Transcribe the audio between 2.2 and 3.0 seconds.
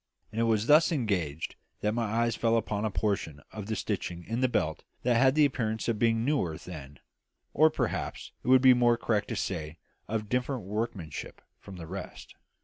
eye fell upon a